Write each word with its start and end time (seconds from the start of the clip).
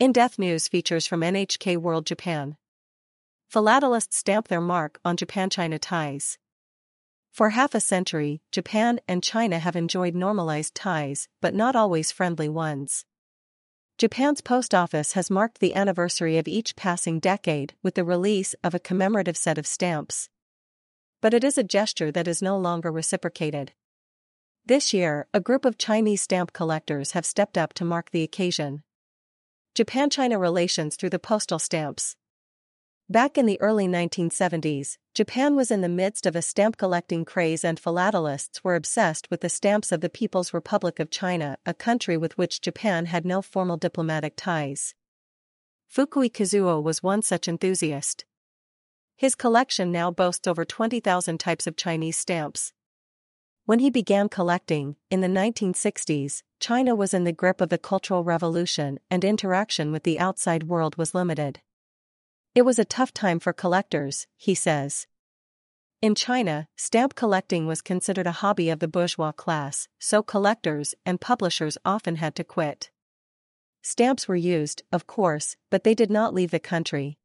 In-depth 0.00 0.38
news 0.38 0.66
features 0.66 1.06
from 1.06 1.20
NHK 1.20 1.76
World 1.76 2.06
Japan. 2.06 2.56
Philatelists 3.52 4.16
stamp 4.16 4.48
their 4.48 4.62
mark 4.62 4.98
on 5.04 5.14
Japan-China 5.14 5.78
ties. 5.78 6.38
For 7.30 7.50
half 7.50 7.74
a 7.74 7.80
century, 7.80 8.40
Japan 8.50 9.00
and 9.06 9.22
China 9.22 9.58
have 9.58 9.76
enjoyed 9.76 10.14
normalized 10.14 10.74
ties, 10.74 11.28
but 11.42 11.54
not 11.54 11.76
always 11.76 12.12
friendly 12.12 12.48
ones. 12.48 13.04
Japan's 13.98 14.40
post 14.40 14.74
office 14.74 15.12
has 15.12 15.28
marked 15.28 15.60
the 15.60 15.74
anniversary 15.74 16.38
of 16.38 16.48
each 16.48 16.76
passing 16.76 17.20
decade 17.20 17.74
with 17.82 17.94
the 17.94 18.02
release 18.02 18.54
of 18.64 18.74
a 18.74 18.80
commemorative 18.80 19.36
set 19.36 19.58
of 19.58 19.66
stamps. 19.66 20.30
But 21.20 21.34
it 21.34 21.44
is 21.44 21.58
a 21.58 21.62
gesture 21.62 22.10
that 22.10 22.26
is 22.26 22.40
no 22.40 22.56
longer 22.56 22.90
reciprocated. 22.90 23.74
This 24.64 24.94
year, 24.94 25.26
a 25.34 25.40
group 25.40 25.66
of 25.66 25.76
Chinese 25.76 26.22
stamp 26.22 26.54
collectors 26.54 27.12
have 27.12 27.26
stepped 27.26 27.58
up 27.58 27.74
to 27.74 27.84
mark 27.84 28.12
the 28.12 28.22
occasion. 28.22 28.82
Japan 29.74 30.10
China 30.10 30.36
relations 30.36 30.96
through 30.96 31.10
the 31.10 31.18
postal 31.18 31.60
stamps. 31.60 32.16
Back 33.08 33.38
in 33.38 33.46
the 33.46 33.60
early 33.60 33.86
1970s, 33.86 34.96
Japan 35.14 35.54
was 35.54 35.70
in 35.70 35.80
the 35.80 35.88
midst 35.88 36.26
of 36.26 36.34
a 36.34 36.42
stamp 36.42 36.76
collecting 36.76 37.24
craze, 37.24 37.64
and 37.64 37.78
philatelists 37.80 38.64
were 38.64 38.74
obsessed 38.74 39.30
with 39.30 39.42
the 39.42 39.48
stamps 39.48 39.92
of 39.92 40.00
the 40.00 40.08
People's 40.08 40.52
Republic 40.52 40.98
of 40.98 41.10
China, 41.10 41.56
a 41.64 41.74
country 41.74 42.16
with 42.16 42.36
which 42.36 42.60
Japan 42.60 43.06
had 43.06 43.24
no 43.24 43.42
formal 43.42 43.76
diplomatic 43.76 44.34
ties. 44.36 44.94
Fukui 45.88 46.30
Kazuo 46.30 46.82
was 46.82 47.02
one 47.02 47.22
such 47.22 47.46
enthusiast. 47.46 48.24
His 49.16 49.34
collection 49.34 49.92
now 49.92 50.10
boasts 50.10 50.48
over 50.48 50.64
20,000 50.64 51.38
types 51.38 51.66
of 51.66 51.76
Chinese 51.76 52.16
stamps. 52.16 52.72
When 53.70 53.78
he 53.78 53.88
began 53.88 54.28
collecting, 54.28 54.96
in 55.12 55.20
the 55.20 55.28
1960s, 55.28 56.42
China 56.58 56.96
was 56.96 57.14
in 57.14 57.22
the 57.22 57.32
grip 57.32 57.60
of 57.60 57.68
the 57.68 57.78
Cultural 57.78 58.24
Revolution 58.24 58.98
and 59.08 59.24
interaction 59.24 59.92
with 59.92 60.02
the 60.02 60.18
outside 60.18 60.64
world 60.64 60.96
was 60.96 61.14
limited. 61.14 61.60
It 62.52 62.62
was 62.62 62.80
a 62.80 62.84
tough 62.84 63.14
time 63.14 63.38
for 63.38 63.52
collectors, 63.52 64.26
he 64.36 64.56
says. 64.56 65.06
In 66.02 66.16
China, 66.16 66.66
stamp 66.76 67.14
collecting 67.14 67.68
was 67.68 67.80
considered 67.80 68.26
a 68.26 68.42
hobby 68.42 68.70
of 68.70 68.80
the 68.80 68.88
bourgeois 68.88 69.30
class, 69.30 69.86
so 70.00 70.20
collectors 70.20 70.96
and 71.06 71.20
publishers 71.20 71.78
often 71.84 72.16
had 72.16 72.34
to 72.34 72.42
quit. 72.42 72.90
Stamps 73.82 74.26
were 74.26 74.34
used, 74.34 74.82
of 74.90 75.06
course, 75.06 75.54
but 75.70 75.84
they 75.84 75.94
did 75.94 76.10
not 76.10 76.34
leave 76.34 76.50
the 76.50 76.58
country. 76.58 77.18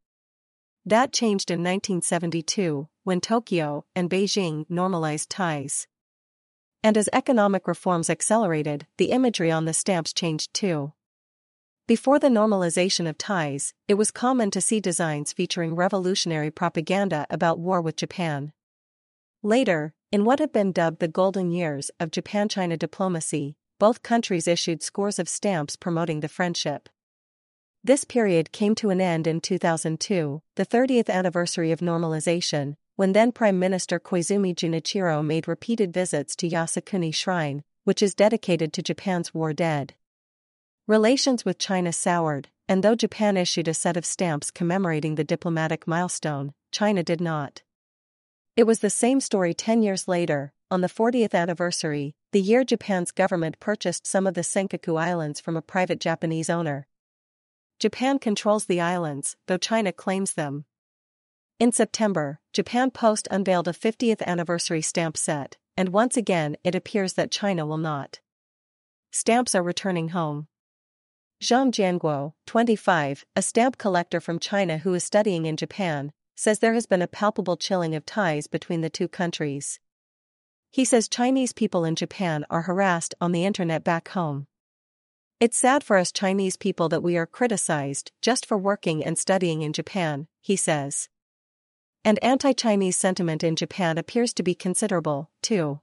That 0.86 1.12
changed 1.12 1.50
in 1.50 1.62
1972, 1.62 2.88
when 3.04 3.20
Tokyo 3.20 3.86
and 3.96 4.12
Beijing 4.12 4.68
normalized 4.70 5.32
ties. 5.32 5.88
And 6.86 7.00
as 7.00 7.10
economic 7.12 7.68
reforms 7.68 8.12
accelerated, 8.12 8.86
the 8.98 9.10
imagery 9.10 9.50
on 9.50 9.66
the 9.66 9.74
stamps 9.74 10.14
changed 10.14 10.54
too. 10.54 10.94
Before 11.88 12.20
the 12.20 12.28
normalization 12.28 13.10
of 13.10 13.18
ties, 13.18 13.74
it 13.88 13.96
was 13.96 14.12
common 14.12 14.52
to 14.52 14.62
see 14.62 14.80
designs 14.80 15.34
featuring 15.34 15.74
revolutionary 15.74 16.52
propaganda 16.52 17.26
about 17.32 17.58
war 17.58 17.82
with 17.82 17.96
Japan. 17.96 18.54
Later, 19.42 19.96
in 20.12 20.26
what 20.26 20.38
have 20.38 20.54
been 20.54 20.72
dubbed 20.72 21.00
the 21.00 21.08
golden 21.08 21.50
years 21.50 21.90
of 22.00 22.12
Japan 22.12 22.50
China 22.50 22.78
diplomacy, 22.78 23.56
both 23.80 24.04
countries 24.04 24.48
issued 24.48 24.84
scores 24.84 25.18
of 25.18 25.28
stamps 25.28 25.76
promoting 25.76 26.20
the 26.20 26.28
friendship. 26.28 26.88
This 27.84 28.04
period 28.04 28.52
came 28.52 28.76
to 28.76 28.92
an 28.92 29.02
end 29.02 29.26
in 29.26 29.42
2002, 29.42 30.44
the 30.54 30.66
30th 30.68 31.10
anniversary 31.10 31.72
of 31.72 31.80
normalization, 31.80 32.76
when 32.96 33.12
then 33.12 33.32
Prime 33.32 33.60
Minister 33.60 34.00
Koizumi 34.00 34.56
Junichiro 34.56 35.24
made 35.24 35.48
repeated 35.48 35.92
visits 35.92 36.36
to 36.38 36.50
Yasukuni 36.50 37.14
Shrine, 37.14 37.64
which 37.84 38.02
is 38.02 38.16
dedicated 38.16 38.72
to 38.74 38.82
Japan's 38.82 39.34
war 39.34 39.52
dead. 39.52 39.94
Relations 40.88 41.44
with 41.44 41.58
China 41.58 41.92
soured, 41.92 42.50
and 42.70 42.84
though 42.84 42.96
Japan 42.96 43.38
issued 43.38 43.68
a 43.68 43.74
set 43.74 43.98
of 43.98 44.06
stamps 44.06 44.50
commemorating 44.50 45.16
the 45.16 45.24
diplomatic 45.24 45.88
milestone, 45.88 46.54
China 46.72 47.04
did 47.04 47.20
not. 47.20 47.64
It 48.56 48.64
was 48.64 48.80
the 48.80 48.90
same 48.90 49.20
story 49.20 49.54
10 49.54 49.84
years 49.84 50.08
later, 50.08 50.54
on 50.72 50.82
the 50.82 50.88
40th 50.88 51.34
anniversary, 51.34 52.16
the 52.32 52.42
year 52.42 52.64
Japan's 52.64 53.12
government 53.12 53.60
purchased 53.60 54.08
some 54.08 54.26
of 54.26 54.34
the 54.34 54.42
Senkaku 54.42 55.00
Islands 55.00 55.40
from 55.40 55.58
a 55.58 55.62
private 55.62 56.00
Japanese 56.00 56.50
owner. 56.50 56.88
Japan 57.78 58.20
controls 58.20 58.66
the 58.66 58.80
islands, 58.80 59.36
though 59.48 59.58
China 59.58 59.92
claims 59.92 60.34
them, 60.34 60.66
in 61.58 61.72
September, 61.72 62.40
Japan 62.52 62.92
Post 62.92 63.28
unveiled 63.32 63.68
a 63.68 63.74
50th 63.74 64.22
anniversary 64.24 64.82
stamp 64.82 65.16
set, 65.16 65.58
and 65.78 65.90
once 65.90 66.18
again 66.18 66.58
it 66.64 66.76
appears 66.76 67.14
that 67.14 67.32
China 67.32 67.66
will 67.66 67.78
not. 67.78 68.20
Stamps 69.12 69.56
are 69.56 69.64
returning 69.64 70.10
home. 70.10 70.48
Zhang 71.42 71.72
Jianguo, 71.72 72.34
25, 72.46 73.26
a 73.36 73.42
stamp 73.42 73.78
collector 73.78 74.20
from 74.20 74.40
China 74.40 74.80
who 74.80 74.94
is 74.94 75.04
studying 75.04 75.46
in 75.46 75.56
Japan, 75.56 76.12
says 76.36 76.60
there 76.60 76.74
has 76.74 76.86
been 76.86 77.02
a 77.02 77.08
palpable 77.08 77.56
chilling 77.56 77.96
of 77.96 78.06
ties 78.06 78.48
between 78.48 78.82
the 78.82 78.90
two 78.90 79.08
countries. 79.08 79.80
He 80.72 80.84
says 80.84 81.08
Chinese 81.08 81.54
people 81.54 81.86
in 81.86 81.96
Japan 81.96 82.46
are 82.50 82.64
harassed 82.64 83.16
on 83.22 83.32
the 83.32 83.46
internet 83.46 83.84
back 83.86 84.10
home. 84.10 84.48
It's 85.40 85.58
sad 85.58 85.84
for 85.84 85.98
us 85.98 86.12
Chinese 86.12 86.58
people 86.58 86.90
that 86.90 87.04
we 87.04 87.16
are 87.16 87.26
criticized 87.26 88.12
just 88.22 88.46
for 88.46 88.58
working 88.58 89.04
and 89.04 89.18
studying 89.18 89.62
in 89.62 89.72
Japan, 89.72 90.28
he 90.42 90.58
says. 90.58 91.08
And 92.06 92.24
anti-Chinese 92.24 92.96
sentiment 92.96 93.44
in 93.44 93.56
Japan 93.56 93.98
appears 93.98 94.32
to 94.36 94.44
be 94.44 94.54
considerable, 94.54 95.32
too. 95.42 95.80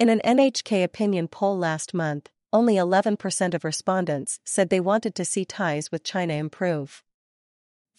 In 0.00 0.08
an 0.08 0.20
NHK 0.24 0.82
opinion 0.82 1.28
poll 1.28 1.56
last 1.56 1.94
month, 1.94 2.30
only 2.52 2.74
11% 2.74 3.54
of 3.54 3.62
respondents 3.62 4.40
said 4.44 4.70
they 4.70 4.80
wanted 4.80 5.14
to 5.14 5.24
see 5.24 5.44
ties 5.44 5.92
with 5.92 6.02
China 6.02 6.34
improve. 6.34 7.04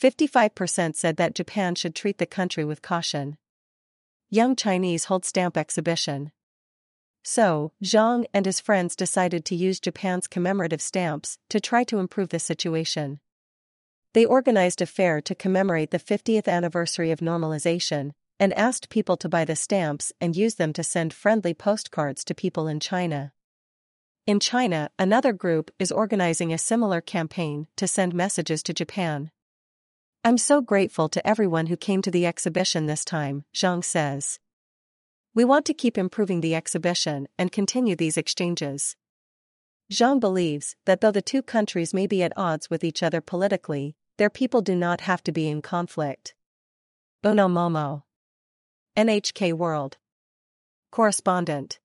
55% 0.02 0.96
said 0.96 1.16
that 1.16 1.34
Japan 1.34 1.74
should 1.75 1.96
treat 1.96 2.18
the 2.18 2.25
country 2.25 2.66
with 2.66 2.81
caution. 2.81 3.38
Young 4.30 4.53
Chinese 4.58 5.06
hold 5.06 5.24
stamp 5.24 5.56
exhibition. 5.56 6.34
So, 7.24 7.72
Zhang 7.81 8.25
and 8.34 8.46
his 8.46 8.59
friends 8.59 8.94
decided 8.94 9.46
to 9.46 9.56
use 9.56 9.80
Japan's 9.80 10.28
commemorative 10.28 10.81
stamps 10.81 11.38
to 11.50 11.62
try 11.62 11.86
to 11.86 12.00
improve 12.00 12.30
the 12.30 12.40
situation. 12.40 13.22
They 14.13 14.25
organized 14.25 14.81
a 14.81 14.85
fair 14.85 15.22
to 15.22 15.35
commemorate 15.35 15.91
the 15.91 15.99
50th 15.99 16.47
anniversary 16.47 17.11
of 17.11 17.19
normalization 17.19 18.11
and 18.39 18.53
asked 18.53 18.89
people 18.89 19.16
to 19.17 19.29
buy 19.29 19.45
the 19.45 19.55
stamps 19.55 20.11
and 20.19 20.35
use 20.35 20.55
them 20.55 20.73
to 20.73 20.83
send 20.83 21.13
friendly 21.13 21.53
postcards 21.53 22.25
to 22.25 22.35
people 22.35 22.67
in 22.67 22.79
China. 22.79 23.31
In 24.27 24.39
China, 24.39 24.89
another 24.99 25.31
group 25.31 25.72
is 25.79 25.91
organizing 25.91 26.51
a 26.51 26.57
similar 26.57 26.99
campaign 26.99 27.67
to 27.77 27.88
send 27.88 28.13
messages 28.13 28.61
to 28.63 28.73
Japan. 28.73 29.31
I'm 30.23 30.38
so 30.38 30.61
grateful 30.61 31.07
to 31.09 31.25
everyone 31.25 31.67
who 31.67 31.78
came 31.78 32.01
to 32.01 32.11
the 32.11 32.25
exhibition 32.25 32.85
this 32.85 33.05
time, 33.05 33.45
Zhang 33.55 33.83
says. 33.83 34.39
We 35.33 35.45
want 35.45 35.66
to 35.67 35.73
keep 35.73 35.97
improving 35.97 36.41
the 36.41 36.53
exhibition 36.53 37.28
and 37.38 37.51
continue 37.51 37.95
these 37.95 38.17
exchanges. 38.17 38.97
Zhang 39.91 40.19
believes 40.19 40.75
that 40.85 41.01
though 41.01 41.11
the 41.11 41.22
two 41.22 41.41
countries 41.41 41.93
may 41.93 42.07
be 42.07 42.22
at 42.22 42.38
odds 42.38 42.69
with 42.69 42.83
each 42.83 43.01
other 43.01 43.22
politically, 43.22 43.95
their 44.22 44.30
people 44.30 44.62
do 44.62 44.76
not 44.76 45.02
have 45.02 45.24
to 45.24 45.32
be 45.32 45.50
in 45.50 45.64
conflict. 45.64 46.36
Uno 47.26 47.48
Momo. 47.48 48.04
NHK 48.96 49.52
World. 49.54 49.98
Correspondent. 50.92 51.80